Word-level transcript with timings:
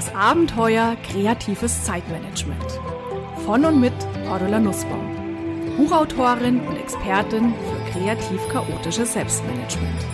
Das 0.00 0.14
Abenteuer 0.14 0.96
kreatives 1.12 1.84
Zeitmanagement. 1.84 2.80
Von 3.44 3.66
und 3.66 3.82
mit 3.82 3.92
Cordula 4.26 4.58
Nussbaum. 4.58 5.76
Buchautorin 5.76 6.60
und 6.60 6.78
Expertin 6.78 7.52
für 7.52 7.76
kreativ-chaotisches 7.92 9.12
Selbstmanagement. 9.12 10.06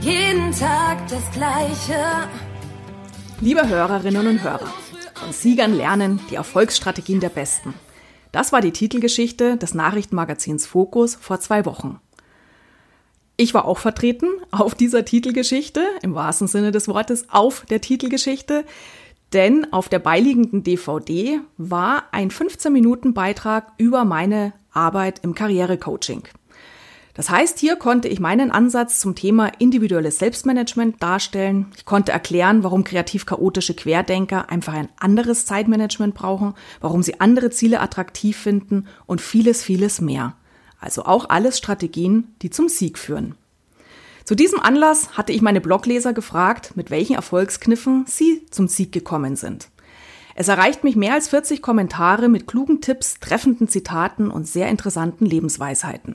Jeden 0.00 0.50
Tag 0.52 1.06
das 1.08 1.30
Gleiche. 1.32 2.02
Liebe 3.42 3.68
Hörerinnen 3.68 4.28
und 4.28 4.42
Hörer, 4.42 4.72
von 5.12 5.30
Siegern 5.30 5.74
lernen 5.74 6.20
die 6.30 6.36
Erfolgsstrategien 6.36 7.20
der 7.20 7.28
Besten. 7.28 7.74
Das 8.32 8.52
war 8.52 8.60
die 8.60 8.72
Titelgeschichte 8.72 9.56
des 9.56 9.74
Nachrichtenmagazins 9.74 10.66
Fokus 10.66 11.14
vor 11.14 11.40
zwei 11.40 11.64
Wochen. 11.64 12.00
Ich 13.36 13.54
war 13.54 13.66
auch 13.66 13.78
vertreten 13.78 14.26
auf 14.50 14.74
dieser 14.74 15.04
Titelgeschichte, 15.04 15.86
im 16.02 16.14
wahrsten 16.14 16.48
Sinne 16.48 16.72
des 16.72 16.88
Wortes 16.88 17.26
auf 17.30 17.64
der 17.70 17.80
Titelgeschichte, 17.80 18.64
denn 19.32 19.72
auf 19.72 19.88
der 19.88 20.00
beiliegenden 20.00 20.64
DVD 20.64 21.40
war 21.56 22.04
ein 22.12 22.30
15-Minuten-Beitrag 22.30 23.72
über 23.76 24.04
meine 24.04 24.54
Arbeit 24.72 25.20
im 25.22 25.34
Karrierecoaching. 25.34 26.24
Das 27.18 27.30
heißt, 27.30 27.58
hier 27.58 27.74
konnte 27.74 28.06
ich 28.06 28.20
meinen 28.20 28.52
Ansatz 28.52 29.00
zum 29.00 29.16
Thema 29.16 29.50
individuelles 29.58 30.20
Selbstmanagement 30.20 31.02
darstellen. 31.02 31.66
Ich 31.76 31.84
konnte 31.84 32.12
erklären, 32.12 32.62
warum 32.62 32.84
kreativ 32.84 33.26
chaotische 33.26 33.74
Querdenker 33.74 34.50
einfach 34.50 34.74
ein 34.74 34.88
anderes 35.00 35.44
Zeitmanagement 35.44 36.14
brauchen, 36.14 36.54
warum 36.80 37.02
sie 37.02 37.20
andere 37.20 37.50
Ziele 37.50 37.80
attraktiv 37.80 38.36
finden 38.36 38.86
und 39.06 39.20
vieles, 39.20 39.64
vieles 39.64 40.00
mehr. 40.00 40.36
Also 40.78 41.06
auch 41.06 41.28
alles 41.28 41.58
Strategien, 41.58 42.36
die 42.40 42.50
zum 42.50 42.68
Sieg 42.68 42.96
führen. 42.96 43.34
Zu 44.22 44.36
diesem 44.36 44.60
Anlass 44.60 45.18
hatte 45.18 45.32
ich 45.32 45.42
meine 45.42 45.60
Blogleser 45.60 46.12
gefragt, 46.12 46.76
mit 46.76 46.92
welchen 46.92 47.16
Erfolgskniffen 47.16 48.04
sie 48.06 48.46
zum 48.52 48.68
Sieg 48.68 48.92
gekommen 48.92 49.34
sind. 49.34 49.70
Es 50.36 50.46
erreicht 50.46 50.84
mich 50.84 50.94
mehr 50.94 51.14
als 51.14 51.26
40 51.30 51.62
Kommentare 51.62 52.28
mit 52.28 52.46
klugen 52.46 52.80
Tipps, 52.80 53.18
treffenden 53.18 53.66
Zitaten 53.66 54.30
und 54.30 54.46
sehr 54.46 54.68
interessanten 54.68 55.26
Lebensweisheiten. 55.26 56.14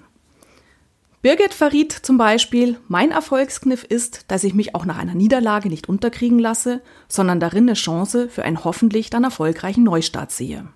Birgit 1.24 1.54
verriet 1.54 1.94
zum 1.94 2.18
Beispiel, 2.18 2.82
mein 2.90 3.12
Erfolgskniff 3.12 3.86
ist, 3.86 4.26
dass 4.28 4.44
ich 4.44 4.54
mich 4.54 4.76
auch 4.76 4.84
nach 4.84 4.98
einer 4.98 5.16
Niederlage 5.16 5.70
nicht 5.70 5.88
unterkriegen 5.88 6.38
lasse, 6.38 6.82
sondern 7.08 7.40
darin 7.40 7.64
eine 7.64 7.76
Chance 7.76 8.28
für 8.28 8.44
einen 8.44 8.66
hoffentlich 8.66 9.10
dann 9.10 9.24
erfolgreichen 9.24 9.86
Neustart 9.86 10.34
sehe. 10.34 10.68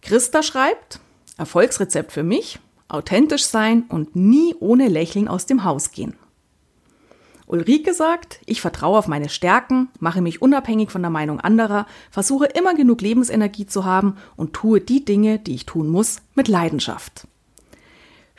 Christa 0.00 0.44
schreibt, 0.44 1.00
Erfolgsrezept 1.36 2.12
für 2.12 2.22
mich, 2.22 2.60
authentisch 2.86 3.44
sein 3.44 3.82
und 3.88 4.14
nie 4.14 4.54
ohne 4.60 4.86
Lächeln 4.86 5.26
aus 5.26 5.46
dem 5.46 5.64
Haus 5.64 5.90
gehen. 5.90 6.14
Ulrike 7.48 7.92
sagt, 7.92 8.38
ich 8.46 8.60
vertraue 8.60 8.98
auf 8.98 9.08
meine 9.08 9.28
Stärken, 9.28 9.88
mache 9.98 10.20
mich 10.20 10.40
unabhängig 10.40 10.92
von 10.92 11.02
der 11.02 11.10
Meinung 11.10 11.40
anderer, 11.40 11.86
versuche 12.12 12.46
immer 12.46 12.74
genug 12.74 13.00
Lebensenergie 13.00 13.66
zu 13.66 13.84
haben 13.84 14.14
und 14.36 14.52
tue 14.52 14.80
die 14.80 15.04
Dinge, 15.04 15.40
die 15.40 15.56
ich 15.56 15.66
tun 15.66 15.88
muss, 15.88 16.18
mit 16.36 16.46
Leidenschaft 16.46 17.26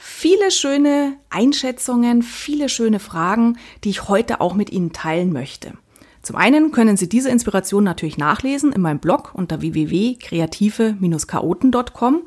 viele 0.06 0.52
schöne 0.52 1.16
Einschätzungen, 1.30 2.24
viele 2.24 2.68
schöne 2.68 3.00
Fragen, 3.00 3.58
die 3.86 3.90
ich 3.90 4.10
heute 4.10 4.42
auch 4.42 4.54
mit 4.54 4.70
Ihnen 4.70 4.92
teilen 4.92 5.32
möchte. 5.32 5.78
Zum 6.22 6.36
einen 6.36 6.74
können 6.74 6.98
Sie 6.98 7.08
diese 7.08 7.30
Inspiration 7.30 7.86
natürlich 7.86 8.18
nachlesen 8.18 8.74
in 8.74 8.82
meinem 8.82 9.00
Blog 9.00 9.32
unter 9.34 9.62
www.kreative-chaoten.com 9.62 12.24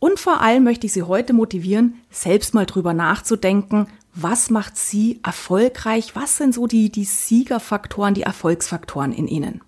und 0.00 0.18
vor 0.18 0.40
allem 0.40 0.64
möchte 0.64 0.86
ich 0.86 0.92
Sie 0.92 1.04
heute 1.04 1.34
motivieren, 1.34 2.00
selbst 2.10 2.52
mal 2.52 2.66
drüber 2.66 2.94
nachzudenken, 2.94 3.86
was 4.16 4.50
macht 4.50 4.76
Sie 4.76 5.20
erfolgreich? 5.22 6.16
Was 6.16 6.36
sind 6.36 6.52
so 6.52 6.66
die, 6.66 6.90
die 6.90 7.04
Siegerfaktoren, 7.04 8.14
die 8.14 8.22
Erfolgsfaktoren 8.22 9.12
in 9.12 9.28
Ihnen? 9.28 9.60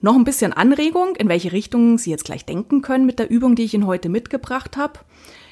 Noch 0.00 0.14
ein 0.14 0.24
bisschen 0.24 0.52
Anregung, 0.52 1.16
in 1.16 1.28
welche 1.28 1.52
Richtung 1.52 1.98
Sie 1.98 2.10
jetzt 2.10 2.24
gleich 2.24 2.44
denken 2.44 2.82
können 2.82 3.06
mit 3.06 3.18
der 3.18 3.30
Übung, 3.30 3.54
die 3.54 3.64
ich 3.64 3.74
Ihnen 3.74 3.86
heute 3.86 4.08
mitgebracht 4.08 4.76
habe. 4.76 5.00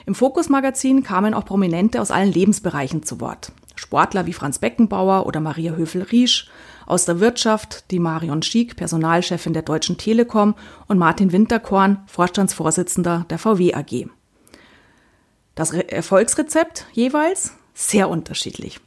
Im 0.06 0.14
Fokus-Magazin 0.14 1.02
kamen 1.02 1.32
auch 1.32 1.46
Prominente 1.46 2.00
aus 2.00 2.10
allen 2.10 2.30
Lebensbereichen 2.30 3.02
zu 3.02 3.20
Wort. 3.20 3.52
Sportler 3.74 4.26
wie 4.26 4.34
Franz 4.34 4.58
Beckenbauer 4.58 5.26
oder 5.26 5.40
Maria 5.40 5.72
Höfel-Riesch, 5.72 6.50
aus 6.86 7.06
der 7.06 7.20
Wirtschaft 7.20 7.90
die 7.90 7.98
Marion 7.98 8.42
Schiek, 8.42 8.76
Personalchefin 8.76 9.54
der 9.54 9.62
Deutschen 9.62 9.96
Telekom 9.96 10.54
und 10.86 10.98
Martin 10.98 11.32
Winterkorn, 11.32 12.02
Vorstandsvorsitzender 12.06 13.24
der 13.30 13.38
VW 13.38 13.74
AG. 13.74 14.08
Das 15.54 15.72
Re 15.72 15.90
Erfolgsrezept 15.90 16.86
jeweils 16.92 17.52
sehr 17.72 18.08
unterschiedlich. 18.10 18.80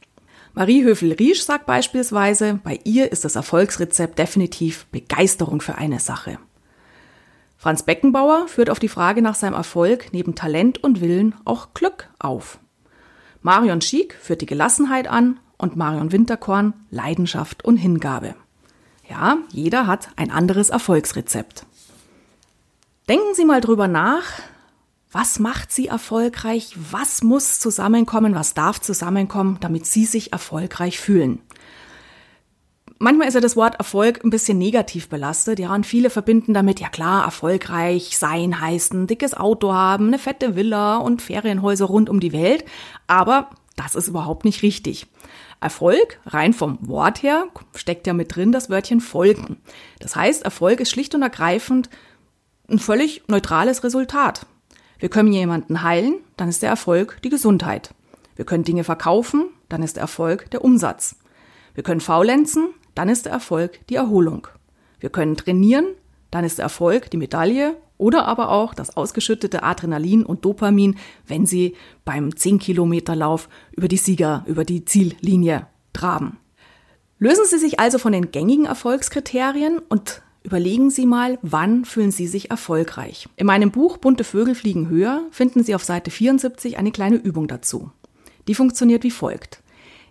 Marie 0.58 0.82
Höfel-Riesch 0.82 1.42
sagt 1.42 1.66
beispielsweise, 1.66 2.58
bei 2.64 2.80
ihr 2.82 3.12
ist 3.12 3.24
das 3.24 3.36
Erfolgsrezept 3.36 4.18
definitiv 4.18 4.86
Begeisterung 4.86 5.60
für 5.60 5.76
eine 5.76 6.00
Sache. 6.00 6.40
Franz 7.56 7.84
Beckenbauer 7.84 8.48
führt 8.48 8.68
auf 8.68 8.80
die 8.80 8.88
Frage 8.88 9.22
nach 9.22 9.36
seinem 9.36 9.54
Erfolg 9.54 10.08
neben 10.10 10.34
Talent 10.34 10.82
und 10.82 11.00
Willen 11.00 11.36
auch 11.44 11.74
Glück 11.74 12.10
auf. 12.18 12.58
Marion 13.40 13.80
Schiek 13.80 14.14
führt 14.20 14.40
die 14.40 14.46
Gelassenheit 14.46 15.06
an 15.06 15.38
und 15.58 15.76
Marion 15.76 16.10
Winterkorn 16.10 16.74
Leidenschaft 16.90 17.64
und 17.64 17.76
Hingabe. 17.76 18.34
Ja, 19.08 19.38
jeder 19.52 19.86
hat 19.86 20.08
ein 20.16 20.32
anderes 20.32 20.70
Erfolgsrezept. 20.70 21.66
Denken 23.08 23.32
Sie 23.34 23.44
mal 23.44 23.60
drüber 23.60 23.86
nach, 23.86 24.24
was 25.10 25.38
macht 25.38 25.72
Sie 25.72 25.88
erfolgreich? 25.88 26.74
Was 26.90 27.22
muss 27.22 27.60
zusammenkommen? 27.60 28.34
Was 28.34 28.54
darf 28.54 28.80
zusammenkommen, 28.80 29.58
damit 29.60 29.86
Sie 29.86 30.04
sich 30.04 30.32
erfolgreich 30.32 31.00
fühlen? 31.00 31.40
Manchmal 33.00 33.28
ist 33.28 33.34
ja 33.34 33.40
das 33.40 33.56
Wort 33.56 33.76
Erfolg 33.76 34.24
ein 34.24 34.30
bisschen 34.30 34.58
negativ 34.58 35.08
belastet, 35.08 35.60
ja, 35.60 35.72
und 35.72 35.86
viele 35.86 36.10
verbinden 36.10 36.52
damit, 36.52 36.80
ja 36.80 36.88
klar, 36.88 37.24
erfolgreich 37.24 38.18
sein 38.18 38.60
heißt 38.60 38.92
ein 38.92 39.06
dickes 39.06 39.34
Auto 39.34 39.72
haben, 39.72 40.08
eine 40.08 40.18
fette 40.18 40.56
Villa 40.56 40.96
und 40.96 41.22
Ferienhäuser 41.22 41.84
rund 41.84 42.10
um 42.10 42.18
die 42.18 42.32
Welt, 42.32 42.64
aber 43.06 43.50
das 43.76 43.94
ist 43.94 44.08
überhaupt 44.08 44.44
nicht 44.44 44.62
richtig. 44.62 45.06
Erfolg, 45.60 46.20
rein 46.26 46.52
vom 46.52 46.78
Wort 46.88 47.22
her, 47.22 47.46
steckt 47.76 48.08
ja 48.08 48.14
mit 48.14 48.34
drin 48.34 48.50
das 48.50 48.68
Wörtchen 48.68 49.00
folgen. 49.00 49.58
Das 50.00 50.16
heißt, 50.16 50.42
Erfolg 50.42 50.80
ist 50.80 50.90
schlicht 50.90 51.14
und 51.14 51.22
ergreifend 51.22 51.88
ein 52.68 52.80
völlig 52.80 53.22
neutrales 53.28 53.84
Resultat. 53.84 54.44
Wir 54.98 55.08
können 55.08 55.32
jemanden 55.32 55.82
heilen, 55.82 56.16
dann 56.36 56.48
ist 56.48 56.62
der 56.62 56.70
Erfolg 56.70 57.20
die 57.22 57.28
Gesundheit. 57.28 57.94
Wir 58.36 58.44
können 58.44 58.64
Dinge 58.64 58.84
verkaufen, 58.84 59.48
dann 59.68 59.82
ist 59.82 59.96
der 59.96 60.02
Erfolg 60.02 60.50
der 60.50 60.64
Umsatz. 60.64 61.16
Wir 61.74 61.84
können 61.84 62.00
faulenzen, 62.00 62.68
dann 62.94 63.08
ist 63.08 63.26
der 63.26 63.32
Erfolg 63.32 63.86
die 63.88 63.94
Erholung. 63.94 64.48
Wir 64.98 65.10
können 65.10 65.36
trainieren, 65.36 65.86
dann 66.30 66.44
ist 66.44 66.58
der 66.58 66.64
Erfolg 66.64 67.10
die 67.10 67.16
Medaille 67.16 67.76
oder 67.96 68.26
aber 68.26 68.50
auch 68.50 68.74
das 68.74 68.96
ausgeschüttete 68.96 69.62
Adrenalin 69.62 70.24
und 70.24 70.44
Dopamin, 70.44 70.96
wenn 71.26 71.46
Sie 71.46 71.76
beim 72.04 72.30
10-Kilometer-Lauf 72.30 73.48
über 73.72 73.88
die 73.88 73.96
Sieger, 73.96 74.44
über 74.46 74.64
die 74.64 74.84
Ziellinie 74.84 75.66
traben. 75.92 76.38
Lösen 77.18 77.44
Sie 77.46 77.58
sich 77.58 77.80
also 77.80 77.98
von 77.98 78.12
den 78.12 78.30
gängigen 78.30 78.66
Erfolgskriterien 78.66 79.78
und 79.78 80.22
überlegen 80.42 80.90
Sie 80.90 81.06
mal, 81.06 81.38
wann 81.42 81.84
fühlen 81.84 82.10
Sie 82.10 82.26
sich 82.26 82.50
erfolgreich. 82.50 83.28
In 83.36 83.46
meinem 83.46 83.70
Buch 83.70 83.98
Bunte 83.98 84.24
Vögel 84.24 84.54
fliegen 84.54 84.88
höher 84.88 85.26
finden 85.30 85.62
Sie 85.62 85.74
auf 85.74 85.84
Seite 85.84 86.10
74 86.10 86.78
eine 86.78 86.92
kleine 86.92 87.16
Übung 87.16 87.48
dazu. 87.48 87.90
Die 88.46 88.54
funktioniert 88.54 89.04
wie 89.04 89.10
folgt. 89.10 89.62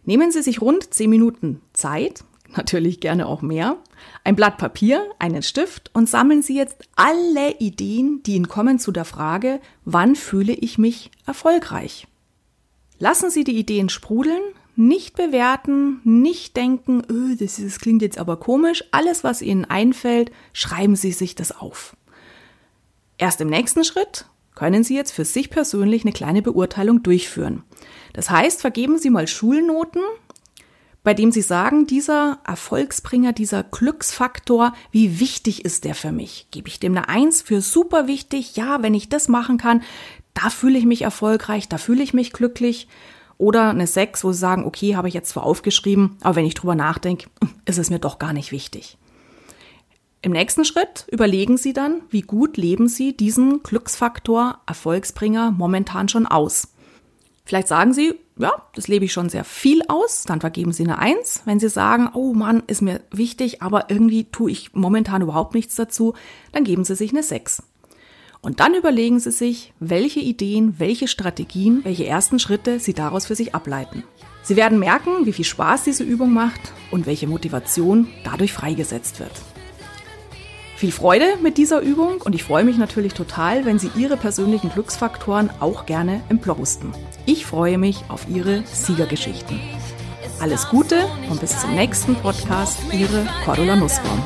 Nehmen 0.05 0.31
Sie 0.31 0.41
sich 0.41 0.61
rund 0.61 0.93
10 0.93 1.09
Minuten 1.09 1.61
Zeit, 1.73 2.23
natürlich 2.55 2.99
gerne 2.99 3.27
auch 3.27 3.41
mehr, 3.41 3.77
ein 4.23 4.35
Blatt 4.35 4.57
Papier, 4.57 5.03
einen 5.19 5.43
Stift 5.43 5.91
und 5.93 6.07
sammeln 6.07 6.41
Sie 6.41 6.55
jetzt 6.55 6.83
alle 6.95 7.57
Ideen, 7.59 8.21
die 8.23 8.35
Ihnen 8.35 8.47
kommen 8.47 8.79
zu 8.79 8.91
der 8.91 9.05
Frage, 9.05 9.59
wann 9.85 10.15
fühle 10.15 10.53
ich 10.53 10.77
mich 10.77 11.11
erfolgreich? 11.25 12.07
Lassen 12.99 13.29
Sie 13.29 13.43
die 13.43 13.57
Ideen 13.57 13.89
sprudeln, 13.89 14.41
nicht 14.77 15.15
bewerten, 15.15 16.01
nicht 16.03 16.55
denken, 16.55 17.03
öh, 17.09 17.35
das, 17.35 17.57
das 17.61 17.79
klingt 17.79 18.01
jetzt 18.01 18.17
aber 18.17 18.37
komisch. 18.37 18.83
Alles, 18.91 19.23
was 19.23 19.41
Ihnen 19.41 19.65
einfällt, 19.65 20.31
schreiben 20.53 20.95
Sie 20.95 21.11
sich 21.11 21.35
das 21.35 21.51
auf. 21.51 21.95
Erst 23.17 23.41
im 23.41 23.49
nächsten 23.49 23.83
Schritt 23.83 24.25
können 24.55 24.83
Sie 24.83 24.95
jetzt 24.95 25.11
für 25.11 25.25
sich 25.25 25.49
persönlich 25.49 26.03
eine 26.03 26.13
kleine 26.13 26.41
Beurteilung 26.41 27.03
durchführen. 27.03 27.63
Das 28.13 28.29
heißt, 28.29 28.61
vergeben 28.61 28.97
Sie 28.97 29.09
mal 29.09 29.27
Schulnoten 29.27 30.01
bei 31.07 31.13
dem 31.13 31.31
Sie 31.31 31.41
sagen, 31.41 31.87
dieser 31.87 32.39
Erfolgsbringer, 32.45 33.31
dieser 33.31 33.63
Glücksfaktor, 33.63 34.73
wie 34.91 35.21
wichtig 35.21 35.63
ist 35.63 35.85
der 35.85 35.95
für 35.95 36.11
mich? 36.11 36.47
Gebe 36.51 36.67
ich 36.67 36.81
dem 36.81 36.97
eine 36.97 37.07
Eins 37.07 37.41
für 37.41 37.61
super 37.61 38.07
wichtig? 38.07 38.57
Ja, 38.57 38.83
wenn 38.83 38.93
ich 38.93 39.07
das 39.07 39.29
machen 39.29 39.57
kann, 39.57 39.83
da 40.33 40.49
fühle 40.49 40.77
ich 40.77 40.83
mich 40.85 41.03
erfolgreich, 41.03 41.69
da 41.69 41.77
fühle 41.77 42.03
ich 42.03 42.13
mich 42.13 42.33
glücklich. 42.33 42.89
Oder 43.37 43.69
eine 43.69 43.87
Sechs, 43.87 44.23
wo 44.23 44.31
Sie 44.31 44.39
sagen, 44.39 44.65
okay, 44.65 44.95
habe 44.95 45.07
ich 45.07 45.13
jetzt 45.13 45.29
zwar 45.29 45.43
aufgeschrieben, 45.43 46.17
aber 46.21 46.37
wenn 46.37 46.45
ich 46.45 46.55
drüber 46.55 46.75
nachdenke, 46.75 47.29
ist 47.65 47.77
es 47.77 47.89
mir 47.89 47.99
doch 47.99 48.19
gar 48.19 48.33
nicht 48.33 48.51
wichtig. 48.51 48.97
Im 50.21 50.31
nächsten 50.31 50.65
Schritt 50.65 51.05
überlegen 51.11 51.57
Sie 51.57 51.73
dann, 51.73 52.01
wie 52.09 52.21
gut 52.21 52.57
leben 52.57 52.87
Sie 52.87 53.15
diesen 53.15 53.61
Glücksfaktor 53.61 54.59
Erfolgsbringer 54.65 55.51
momentan 55.51 56.09
schon 56.09 56.25
aus. 56.25 56.69
Vielleicht 57.45 57.67
sagen 57.67 57.93
Sie, 57.93 58.15
ja, 58.37 58.51
das 58.75 58.87
lebe 58.87 59.05
ich 59.05 59.13
schon 59.13 59.29
sehr 59.29 59.43
viel 59.43 59.81
aus, 59.87 60.23
dann 60.23 60.41
vergeben 60.41 60.73
Sie 60.73 60.83
eine 60.83 60.97
Eins. 60.97 61.43
Wenn 61.45 61.59
Sie 61.59 61.69
sagen, 61.69 62.09
oh 62.13 62.33
Mann, 62.33 62.63
ist 62.67 62.81
mir 62.81 63.01
wichtig, 63.11 63.61
aber 63.61 63.89
irgendwie 63.89 64.25
tue 64.25 64.51
ich 64.51 64.73
momentan 64.73 65.21
überhaupt 65.21 65.53
nichts 65.53 65.75
dazu, 65.75 66.13
dann 66.51 66.63
geben 66.63 66.83
Sie 66.83 66.95
sich 66.95 67.11
eine 67.11 67.23
Sechs. 67.23 67.63
Und 68.47 68.61
dann 68.61 68.75
überlegen 68.75 69.19
Sie 69.19 69.31
sich, 69.31 69.73
welche 69.81 70.21
Ideen, 70.21 70.75
welche 70.77 71.09
Strategien, 71.09 71.81
welche 71.83 72.05
ersten 72.05 72.39
Schritte 72.39 72.79
Sie 72.79 72.93
daraus 72.93 73.25
für 73.25 73.35
sich 73.35 73.53
ableiten. 73.53 74.05
Sie 74.41 74.55
werden 74.55 74.79
merken, 74.79 75.25
wie 75.25 75.33
viel 75.33 75.43
Spaß 75.43 75.83
diese 75.83 76.05
Übung 76.05 76.31
macht 76.31 76.61
und 76.89 77.07
welche 77.07 77.27
Motivation 77.27 78.07
dadurch 78.23 78.53
freigesetzt 78.53 79.19
wird. 79.19 79.33
Viel 80.77 80.93
Freude 80.93 81.25
mit 81.43 81.57
dieser 81.57 81.81
Übung 81.81 82.21
und 82.21 82.35
ich 82.35 82.45
freue 82.45 82.63
mich 82.63 82.77
natürlich 82.77 83.13
total, 83.13 83.65
wenn 83.65 83.79
Sie 83.79 83.91
Ihre 83.97 84.15
persönlichen 84.15 84.69
Glücksfaktoren 84.69 85.49
auch 85.59 85.85
gerne 85.85 86.21
im 86.29 86.37
Blog 86.37 86.59
posten. 86.59 86.93
Ich 87.25 87.45
freue 87.45 87.77
mich 87.77 88.05
auf 88.07 88.29
Ihre 88.29 88.63
Siegergeschichten. 88.65 89.59
Alles 90.39 90.69
Gute 90.69 91.05
und 91.29 91.41
bis 91.41 91.59
zum 91.59 91.75
nächsten 91.75 92.15
Podcast, 92.15 92.79
Ihre 92.93 93.27
Cordula 93.43 93.75
Nussbaum. 93.75 94.23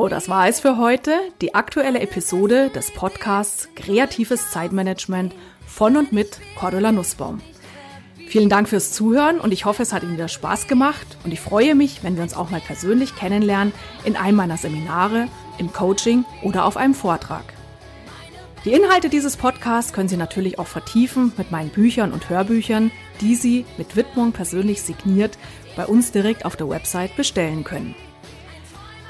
Oh, 0.00 0.06
das 0.06 0.28
war 0.28 0.46
es 0.46 0.60
für 0.60 0.78
heute. 0.78 1.10
Die 1.40 1.56
aktuelle 1.56 1.98
Episode 1.98 2.70
des 2.70 2.92
Podcasts 2.92 3.68
Kreatives 3.74 4.52
Zeitmanagement 4.52 5.34
von 5.66 5.96
und 5.96 6.12
mit 6.12 6.38
Cordula 6.56 6.92
Nussbaum. 6.92 7.40
Vielen 8.28 8.48
Dank 8.48 8.68
fürs 8.68 8.92
Zuhören 8.92 9.40
und 9.40 9.52
ich 9.52 9.64
hoffe, 9.64 9.82
es 9.82 9.92
hat 9.92 10.04
Ihnen 10.04 10.12
wieder 10.12 10.28
Spaß 10.28 10.68
gemacht 10.68 11.18
und 11.24 11.32
ich 11.32 11.40
freue 11.40 11.74
mich, 11.74 12.04
wenn 12.04 12.14
wir 12.14 12.22
uns 12.22 12.36
auch 12.36 12.50
mal 12.50 12.60
persönlich 12.60 13.16
kennenlernen 13.16 13.72
in 14.04 14.14
einem 14.14 14.36
meiner 14.36 14.56
Seminare, 14.56 15.26
im 15.58 15.72
Coaching 15.72 16.24
oder 16.44 16.64
auf 16.64 16.76
einem 16.76 16.94
Vortrag. 16.94 17.52
Die 18.64 18.74
Inhalte 18.74 19.08
dieses 19.08 19.36
Podcasts 19.36 19.92
können 19.92 20.08
Sie 20.08 20.16
natürlich 20.16 20.60
auch 20.60 20.68
vertiefen 20.68 21.32
mit 21.36 21.50
meinen 21.50 21.70
Büchern 21.70 22.12
und 22.12 22.30
Hörbüchern, 22.30 22.92
die 23.20 23.34
Sie 23.34 23.64
mit 23.76 23.96
Widmung 23.96 24.30
persönlich 24.30 24.80
signiert 24.80 25.38
bei 25.74 25.86
uns 25.86 26.12
direkt 26.12 26.44
auf 26.44 26.54
der 26.54 26.68
Website 26.68 27.16
bestellen 27.16 27.64
können. 27.64 27.96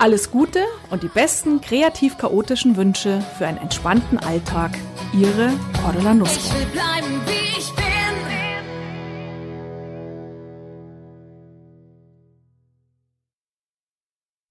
Alles 0.00 0.30
Gute 0.30 0.60
und 0.90 1.02
die 1.02 1.08
besten 1.08 1.60
kreativ-chaotischen 1.60 2.76
Wünsche 2.76 3.20
für 3.36 3.48
einen 3.48 3.58
entspannten 3.58 4.18
Alltag. 4.18 4.70
Ihre 5.12 5.50
Cordula 5.82 6.14
Nussbaum. 6.14 7.37